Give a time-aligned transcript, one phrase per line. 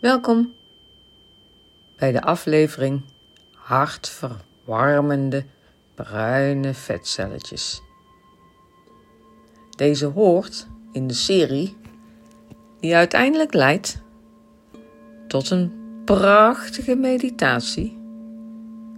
[0.00, 0.52] Welkom
[1.96, 3.02] bij de aflevering
[3.54, 5.44] Hartverwarmende
[5.94, 7.82] bruine vetcelletjes.
[9.70, 11.76] Deze hoort in de serie
[12.80, 14.02] die uiteindelijk leidt
[15.28, 15.72] tot een
[16.04, 17.98] prachtige meditatie,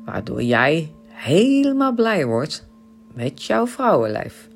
[0.05, 2.69] waardoor jij helemaal blij wordt
[3.15, 4.49] met jouw vrouwenlijf.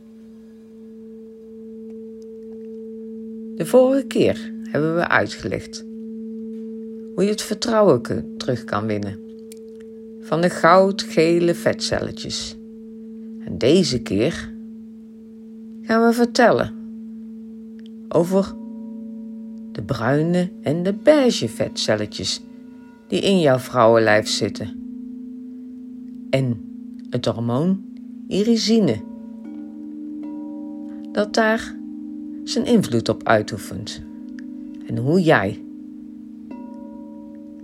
[3.56, 5.90] De vorige keer hebben we uitgelegd
[7.14, 9.18] hoe je het vertrouwen terug kan winnen
[10.20, 12.56] van de goudgele vetcelletjes.
[13.44, 14.52] En deze keer
[15.82, 16.74] gaan we vertellen
[18.08, 18.54] over
[19.72, 22.42] de bruine en de beige vetcelletjes
[23.08, 24.80] die in jouw vrouwenlijf zitten.
[26.30, 26.60] En
[27.10, 27.84] het hormoon
[28.28, 29.00] irisine,
[31.12, 31.76] dat daar
[32.44, 34.02] zijn invloed op uitoefent.
[34.86, 35.62] En hoe jij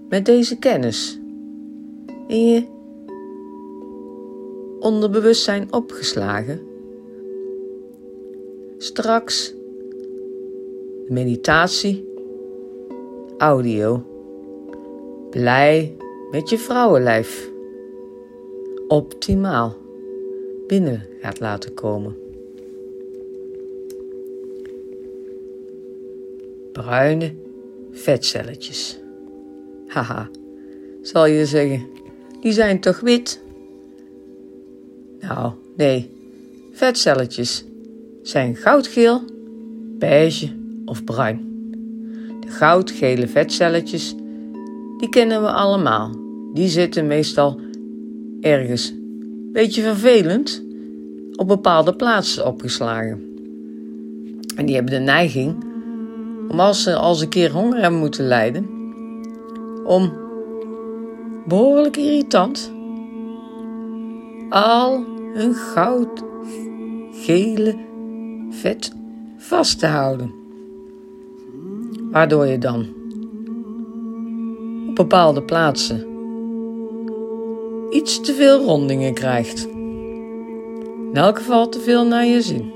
[0.09, 1.21] met deze kennis
[2.27, 2.67] in je
[4.81, 6.61] onderbewustzijn opgeslagen
[8.79, 9.55] straks
[11.09, 12.09] meditatie
[13.39, 14.05] audio
[15.31, 15.97] blij
[16.31, 17.51] met je vrouwenlijf
[18.89, 19.77] optimaal
[20.67, 22.17] binnen gaat laten komen.
[26.73, 27.35] Bruine
[27.91, 29.01] vetcelletjes.
[29.89, 30.29] Haha,
[31.03, 31.87] zal je zeggen,
[32.41, 33.43] die zijn toch wit?
[35.21, 36.11] Nou, nee,
[36.73, 37.65] vetcelletjes
[38.23, 39.23] zijn goudgeel,
[39.99, 40.49] beige
[40.85, 41.47] of bruin.
[42.41, 44.15] De goudgele vetcelletjes,
[44.99, 46.11] die kennen we allemaal.
[46.55, 47.61] Die zitten meestal
[48.41, 48.95] ergens,
[49.53, 50.63] beetje vervelend,
[51.37, 53.23] op bepaalde plaatsen opgeslagen.
[54.57, 55.65] En die hebben de neiging
[56.49, 58.78] om als ze als een keer honger hebben moeten lijden,
[59.89, 60.13] om
[61.47, 62.73] behoorlijk irritant
[64.49, 66.27] al hun goudgele
[68.51, 68.93] vet
[69.37, 70.35] vast te houden.
[72.11, 72.87] Waardoor je dan
[74.89, 76.07] op bepaalde plaatsen
[77.91, 79.69] iets te veel rondingen krijgt.
[81.09, 82.73] In elk geval te veel naar je zin.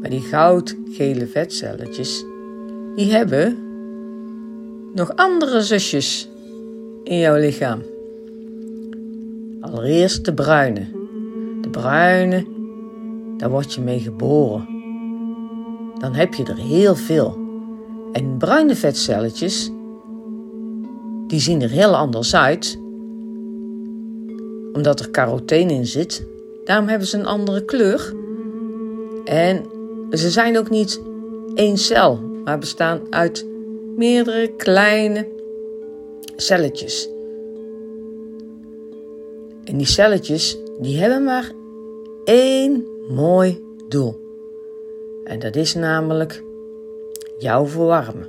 [0.00, 2.24] Maar die goudgele vetcelletjes,
[2.94, 3.67] die hebben
[4.94, 6.28] nog andere zusjes
[7.04, 7.82] in jouw lichaam.
[9.60, 10.86] Allereerst de bruine.
[11.60, 12.46] De bruine,
[13.36, 14.66] daar word je mee geboren.
[15.98, 17.36] Dan heb je er heel veel.
[18.12, 19.70] En bruine vetcelletjes,
[21.26, 22.78] die zien er heel anders uit.
[24.72, 26.26] Omdat er carotene in zit.
[26.64, 28.14] Daarom hebben ze een andere kleur.
[29.24, 29.64] En
[30.10, 31.00] ze zijn ook niet
[31.54, 33.47] één cel, maar bestaan uit
[33.98, 35.26] meerdere kleine
[36.36, 37.08] celletjes.
[39.64, 41.52] En die celletjes, die hebben maar
[42.24, 44.16] één mooi doel.
[45.24, 46.42] En dat is namelijk
[47.38, 48.28] jou verwarmen.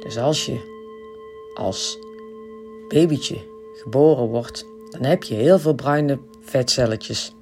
[0.00, 0.58] Dus als je
[1.54, 1.98] als
[2.88, 3.36] babytje
[3.74, 7.34] geboren wordt, dan heb je heel veel bruine vetcelletjes.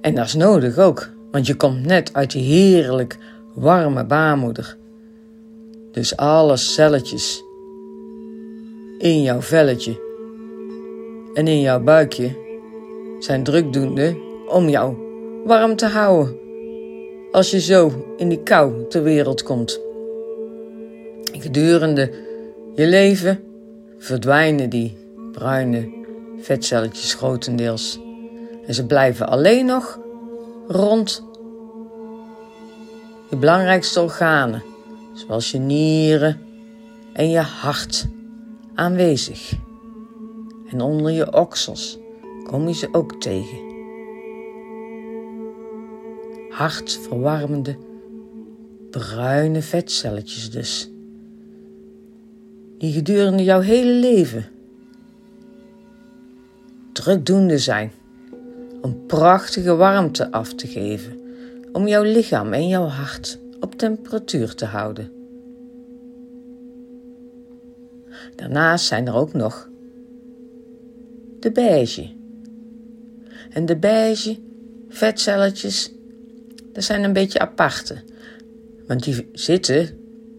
[0.00, 3.18] En dat is nodig ook, want je komt net uit die heerlijk
[3.54, 4.76] warme baarmoeder.
[5.92, 7.42] Dus alle celletjes
[8.98, 10.00] in jouw velletje
[11.34, 12.36] en in jouw buikje
[13.18, 14.16] zijn drukdoende
[14.48, 14.96] om jou
[15.44, 16.38] warm te houden
[17.32, 19.80] als je zo in die kou ter wereld komt.
[21.32, 22.10] Gedurende
[22.74, 23.40] je leven
[23.98, 24.96] verdwijnen die
[25.32, 25.88] bruine
[26.40, 28.00] vetcelletjes grotendeels
[28.66, 29.98] en ze blijven alleen nog
[30.70, 31.24] rond
[33.30, 34.62] je belangrijkste organen,
[35.12, 36.40] zoals je nieren
[37.12, 38.08] en je hart,
[38.74, 39.52] aanwezig.
[40.68, 41.98] En onder je oksels
[42.44, 43.58] kom je ze ook tegen.
[46.50, 47.76] Hartverwarmende,
[48.90, 50.90] bruine vetcelletjes dus.
[52.78, 54.44] Die gedurende jouw hele leven
[56.92, 57.92] drukdoende zijn
[58.80, 61.20] om prachtige warmte af te geven
[61.72, 65.12] om jouw lichaam en jouw hart op temperatuur te houden.
[68.34, 69.68] Daarnaast zijn er ook nog
[71.40, 72.10] de beige.
[73.50, 74.38] En de beige
[74.88, 75.92] vetcelletjes,
[76.72, 77.96] dat zijn een beetje aparte.
[78.86, 79.88] Want die zitten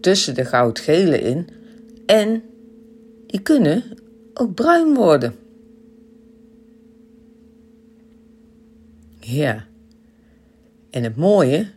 [0.00, 1.48] tussen de goudgele in
[2.06, 2.42] en
[3.26, 3.82] die kunnen
[4.34, 5.34] ook bruin worden.
[9.24, 9.66] Ja.
[10.90, 11.70] En het mooie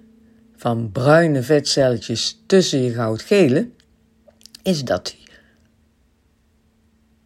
[0.56, 3.70] van bruine vetcelletjes tussen je goudgele
[4.64, 5.26] is dat die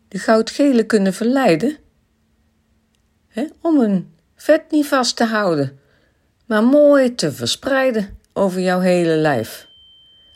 [0.08, 1.78] de goudgele kunnen verleiden
[3.28, 5.80] hè, om hun vet niet vast te houden,
[6.46, 9.68] maar mooi te verspreiden over jouw hele lijf.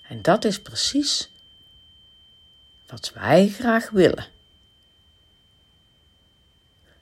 [0.07, 1.31] En dat is precies
[2.88, 4.25] wat wij graag willen.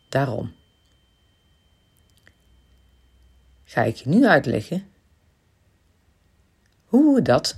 [0.10, 0.54] Daarom
[3.72, 4.88] ga ik je nu uitleggen
[6.86, 7.58] hoe we dat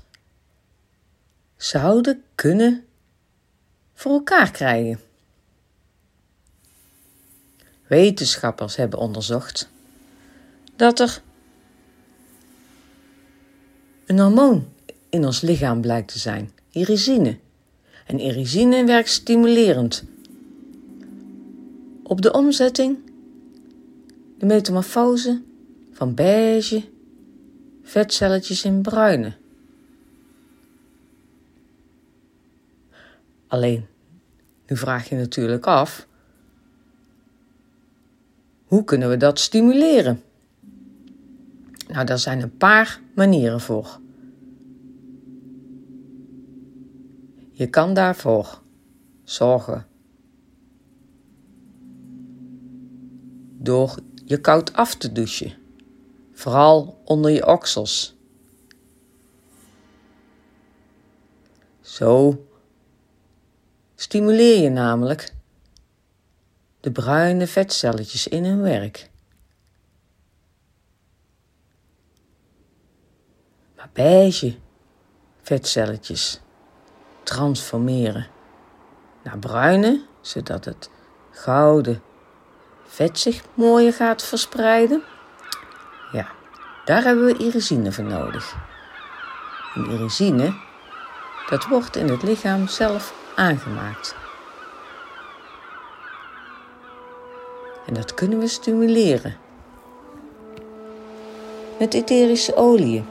[1.56, 2.86] zouden kunnen
[3.94, 5.00] voor elkaar krijgen.
[7.88, 9.70] Wetenschappers hebben onderzocht
[10.76, 11.22] dat er
[14.06, 14.68] een hormoon
[15.10, 17.38] in ons lichaam blijkt te zijn, irisine.
[18.06, 20.04] En irisine werkt stimulerend
[22.04, 22.98] op de omzetting,
[24.38, 25.42] de metamorfose
[25.94, 26.84] van beige
[27.84, 29.34] vetcelletjes in bruine.
[33.48, 33.86] Alleen,
[34.68, 36.08] nu vraag je natuurlijk af,
[38.66, 40.22] hoe kunnen we dat stimuleren?
[41.88, 44.00] Nou, daar zijn een paar manieren voor.
[47.52, 48.62] Je kan daarvoor
[49.24, 49.86] zorgen
[53.58, 53.96] door
[54.26, 55.54] je koud af te douchen,
[56.34, 58.16] vooral onder je oksels.
[61.82, 62.46] Zo
[63.96, 65.34] stimuleer je namelijk
[66.80, 69.10] de bruine vetcelletjes in hun werk.
[73.76, 74.56] Maar beige
[75.42, 76.42] vetcelletjes
[77.24, 78.28] transformeren
[79.24, 80.90] naar bruine, zodat het
[81.32, 82.02] gouden
[82.86, 85.04] vet zich mooier gaat verspreiden.
[86.86, 88.56] Daar hebben we irisine voor nodig.
[89.76, 90.54] En irisine,
[91.50, 94.16] dat wordt in het lichaam zelf aangemaakt.
[97.86, 99.36] En dat kunnen we stimuleren.
[101.80, 103.06] Met etherische oliën.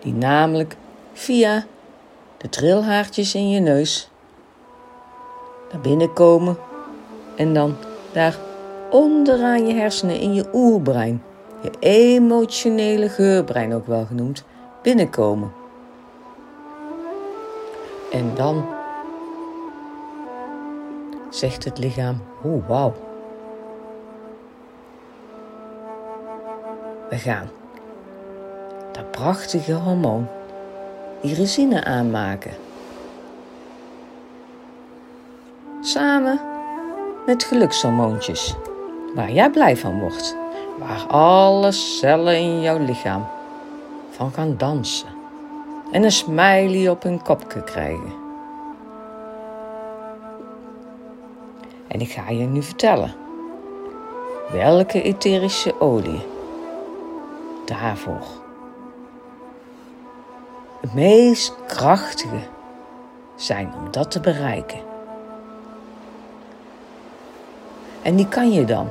[0.00, 0.76] Die namelijk
[1.12, 1.66] via
[2.36, 4.10] de trilhaartjes in je neus
[5.72, 6.58] naar binnen komen
[7.36, 7.76] en dan
[8.12, 8.36] daar
[8.90, 11.22] onderaan je hersenen in je oerbrein,
[11.60, 14.44] je emotionele geurbrein ook wel genoemd,
[14.82, 15.52] binnenkomen.
[18.12, 18.66] En dan
[21.30, 22.94] zegt het lichaam: Oh, wauw.
[27.10, 27.50] We gaan
[28.92, 30.26] dat prachtige hormoon
[31.22, 32.52] irisine aanmaken.
[35.80, 36.40] Samen
[37.26, 38.54] met gelukshormoontjes,
[39.14, 40.36] waar jij blij van wordt,
[40.78, 43.26] waar alle cellen in jouw lichaam
[44.10, 45.08] van gaan dansen
[45.90, 48.12] en een smiley op hun kopje krijgen.
[51.88, 53.14] En ik ga je nu vertellen
[54.52, 56.26] welke etherische olie
[57.64, 58.46] daarvoor
[60.80, 62.40] het meest krachtige
[63.36, 64.78] zijn om dat te bereiken.
[68.02, 68.88] En die kan je dan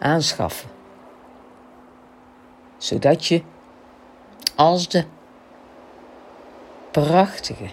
[0.00, 0.70] aanschaffen.
[2.76, 3.42] Zodat je
[4.56, 5.04] als de
[6.90, 7.68] prachtige,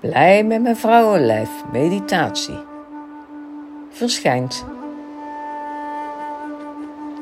[0.00, 2.58] blij met mijn vrouwenlijf meditatie
[3.90, 4.64] verschijnt.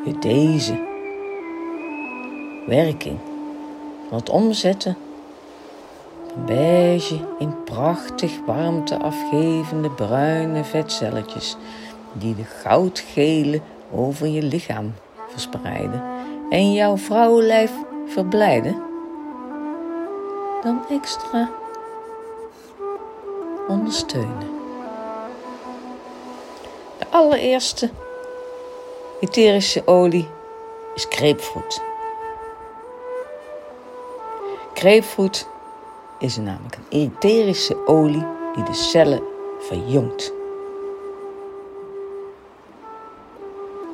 [0.04, 0.88] Je deze
[2.66, 3.18] werking
[4.10, 4.96] het omzetten
[6.46, 11.56] beige in prachtig warmte afgevende bruine vetcelletjes
[12.12, 13.60] die de goudgele
[13.92, 14.94] over je lichaam
[15.28, 16.02] verspreiden
[16.50, 17.72] en jouw vrouwenlijf
[18.06, 18.82] verblijden,
[20.62, 21.50] dan extra
[23.68, 24.48] ondersteunen.
[26.98, 27.90] De allereerste
[29.20, 30.28] etherische olie
[30.94, 31.82] is grapefruit.
[34.74, 35.48] Grapefruit
[36.18, 39.22] is namelijk een etherische olie die de cellen
[39.60, 40.39] verjongt.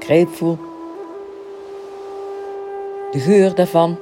[0.07, 0.59] Grapefruit,
[3.11, 3.99] de geur daarvan,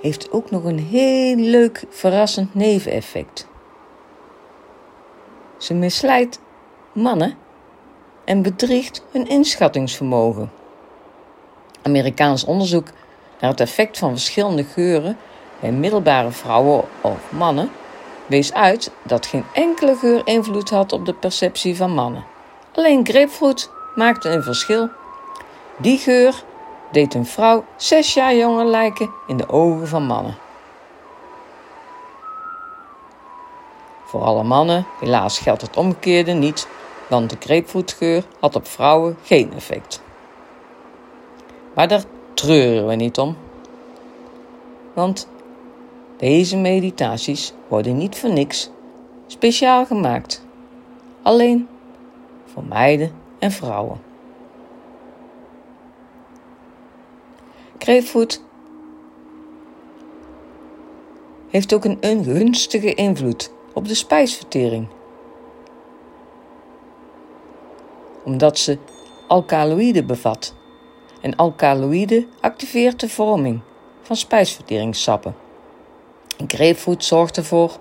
[0.00, 3.48] heeft ook nog een heel leuk verrassend neveneffect.
[5.56, 6.40] Ze misleidt
[6.92, 7.34] mannen
[8.24, 10.52] en bedriegt hun inschattingsvermogen.
[11.82, 12.86] Amerikaans onderzoek
[13.40, 15.16] naar het effect van verschillende geuren
[15.60, 17.70] bij middelbare vrouwen of mannen
[18.26, 22.24] wees uit dat geen enkele geur invloed had op de perceptie van mannen.
[22.72, 24.88] Alleen grapefruit maakte een verschil.
[25.76, 26.42] Die geur
[26.90, 30.36] deed een vrouw zes jaar jonger lijken in de ogen van mannen.
[34.04, 36.68] Voor alle mannen, helaas geldt het omgekeerde niet,
[37.08, 40.02] want de grapefruitgeur had op vrouwen geen effect.
[41.74, 43.36] Maar daar treuren we niet om.
[44.92, 45.28] Want
[46.16, 48.70] deze meditaties worden niet voor niks
[49.26, 50.44] speciaal gemaakt.
[51.22, 51.68] Alleen
[52.52, 53.12] voor meiden
[53.44, 54.00] en vrouwen.
[57.78, 58.42] Grapefruit
[61.48, 64.88] heeft ook een ongunstige invloed op de spijsvertering.
[68.24, 68.78] Omdat ze
[69.28, 70.54] alkaloïden bevat.
[71.20, 73.60] En alkaloïden activeert de vorming
[74.02, 75.34] van spijsverteringssappen.
[76.46, 77.78] Grapefruit zorgt ervoor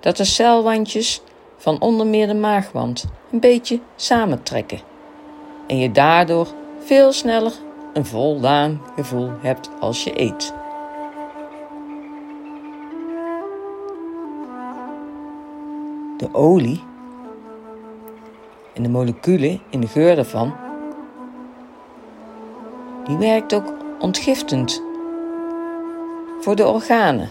[0.00, 1.22] dat de celwandjes
[1.56, 4.92] van onder meer de maagwand een beetje samentrekken
[5.66, 7.52] en je daardoor veel sneller
[7.92, 10.54] een voldaan gevoel hebt als je eet.
[16.16, 16.82] De olie
[18.74, 20.54] en de moleculen in de geur ervan,
[23.04, 24.82] die werkt ook ontgiftend
[26.40, 27.30] voor de organen.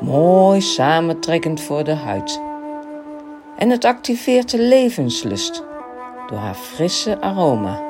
[0.00, 2.40] Mooi samentrekkend voor de huid.
[3.56, 5.64] En het activeert de levenslust
[6.32, 7.82] door haar frisse aroma.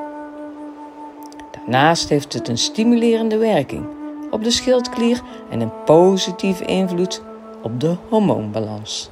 [1.51, 3.85] Daarnaast heeft het een stimulerende werking
[4.31, 7.21] op de schildklier en een positieve invloed
[7.61, 9.09] op de hormoonbalans.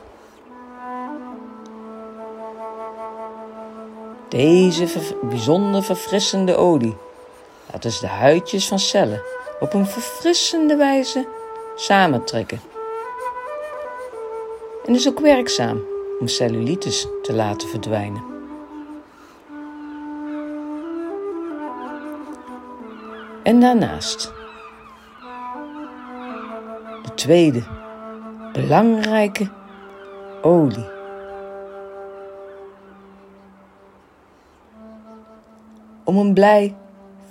[4.30, 4.88] Deze
[5.22, 6.98] bijzonder verfrissende olie
[7.72, 9.22] laat dus de huidjes van cellen
[9.60, 11.28] op een verfrissende wijze
[11.76, 12.62] samentrekken.
[14.86, 15.82] En is ook werkzaam
[16.20, 18.31] om cellulitis te laten verdwijnen.
[23.44, 24.34] En daarnaast
[27.04, 27.64] de tweede
[28.54, 29.52] belangrijke
[30.42, 30.90] olie.
[36.04, 36.76] Om een blij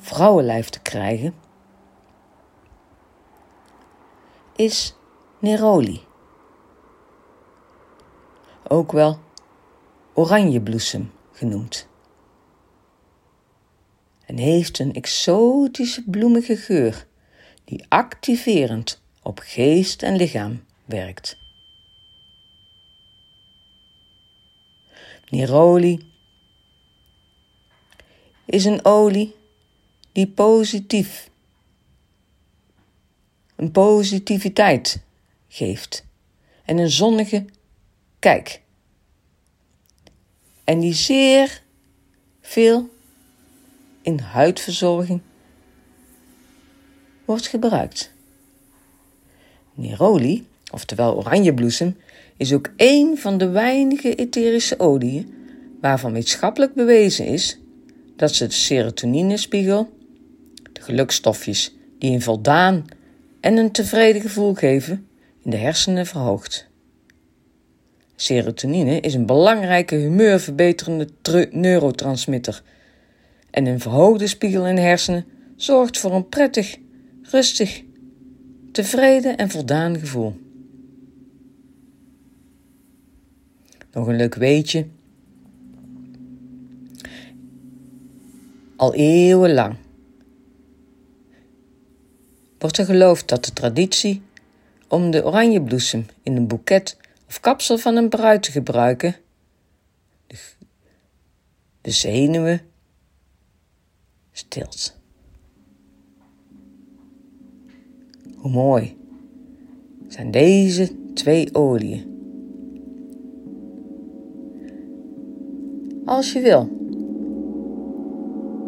[0.01, 1.35] vrouwenlijf te krijgen
[4.57, 4.97] is
[5.39, 6.05] neroli.
[8.69, 9.19] Ook wel
[10.15, 11.90] oranjebloesem genoemd.
[14.31, 17.07] En heeft een exotische bloemige geur
[17.65, 21.39] die activerend op geest en lichaam werkt.
[25.29, 26.13] Neroli
[28.45, 29.35] is een olie
[30.13, 31.31] die positief,
[33.57, 35.03] een positiviteit
[35.49, 36.05] geeft
[36.65, 37.45] en een zonnige
[38.19, 38.63] kijk.
[40.65, 41.63] En die zeer
[42.41, 42.99] veel
[44.11, 45.21] in huidverzorging
[47.25, 48.13] wordt gebruikt.
[49.75, 51.97] Neroli, oftewel oranjebloesem,
[52.37, 55.35] is ook één van de weinige etherische oliën
[55.81, 57.59] waarvan wetenschappelijk bewezen is
[58.17, 59.91] dat ze de serotoninespiegel,
[60.73, 62.85] de gelukstofjes die een voldaan
[63.41, 65.09] en een tevreden gevoel geven,
[65.45, 66.69] in de hersenen verhoogt.
[68.17, 71.09] Serotonine is een belangrijke humeurverbeterende
[71.51, 72.63] neurotransmitter
[73.51, 75.27] en een verhoogde spiegel in de hersenen
[75.57, 76.79] zorgt voor een prettig,
[77.23, 77.83] rustig,
[78.73, 80.37] tevreden en voldaan gevoel.
[83.93, 84.87] Nog een leuk weetje.
[88.77, 89.77] Al eeuwenlang
[92.59, 94.23] wordt er geloofd dat de traditie
[94.89, 99.17] om de oranjebloesem in een boeket of kapsel van een bruid te gebruiken
[101.81, 102.61] de zenuwen
[104.33, 104.99] stilt.
[108.37, 108.97] Hoe mooi
[110.07, 112.09] zijn deze twee oliën.
[116.05, 116.69] Als je wil,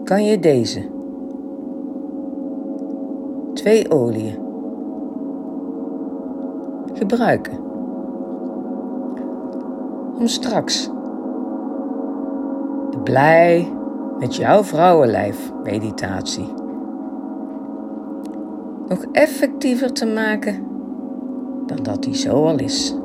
[0.05, 0.91] kan je deze
[3.55, 4.39] twee oliën
[6.93, 7.59] gebruiken
[10.19, 10.91] om straks
[13.05, 13.69] blij
[14.23, 16.53] met jouw vrouwenlijf meditatie
[18.89, 20.67] nog effectiever te maken
[21.67, 22.97] dan dat die zo al is.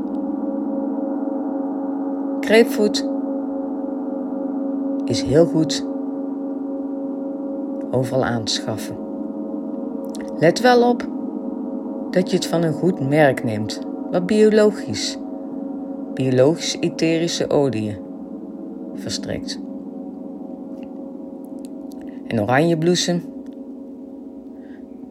[2.40, 3.10] Grapefruit
[5.06, 5.88] is heel goed
[7.92, 8.98] overal aan te schaffen.
[10.40, 11.08] Let wel op
[12.12, 13.82] dat je het van een goed merk neemt,
[14.12, 15.18] wat biologisch,
[16.14, 17.98] biologisch etherische oliën
[18.94, 19.66] verstrikt.
[22.28, 23.24] En oranjebloesem,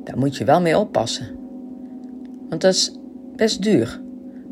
[0.04, 1.36] daar moet je wel mee oppassen.
[2.48, 2.92] Want dat is
[3.36, 4.00] best duur,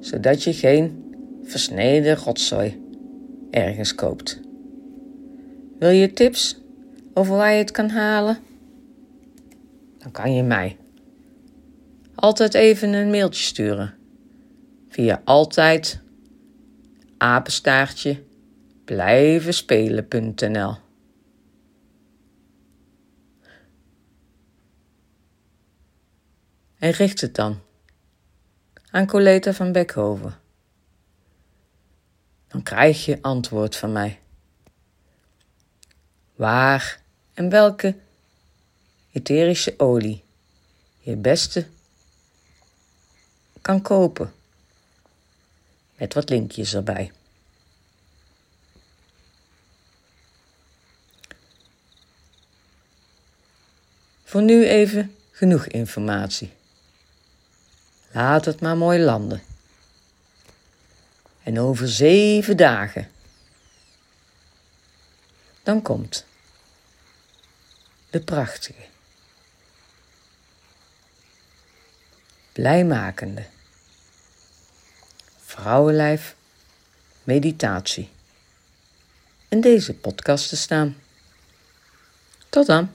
[0.01, 2.83] zodat je geen versneden rotzooi
[3.51, 4.41] ergens koopt.
[5.79, 6.61] Wil je tips
[7.15, 8.39] over waar je het kan halen?
[9.99, 10.77] Dan kan je mij
[12.15, 13.95] altijd even een mailtje sturen
[14.89, 16.01] via altijd
[17.17, 18.23] apenstaartje
[18.85, 20.84] blijvenspelen.nl.
[26.85, 27.61] En richt het dan
[28.91, 30.41] aan Coleta van Beckhoven.
[32.49, 34.21] Dan krijg je antwoord van mij.
[36.35, 37.01] Waar
[37.35, 37.97] en welke
[39.13, 40.25] etherische olie
[40.99, 41.67] je beste
[43.61, 44.33] kan kopen.
[45.97, 47.13] Met wat linkjes erbij.
[54.25, 56.53] Voor nu even genoeg informatie.
[58.15, 59.43] Laat het maar mooi landen.
[61.43, 63.11] En over zeven dagen,
[65.63, 66.25] dan komt
[68.11, 68.85] de prachtige,
[72.53, 73.47] blijmakende
[75.45, 76.35] vrouwenlijf
[77.23, 78.11] meditatie
[79.49, 80.97] in deze podcast te staan.
[82.49, 82.91] Tot dan.